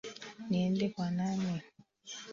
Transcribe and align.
Niende 0.49 0.89
kwa 0.93 1.07
nani? 1.17 1.55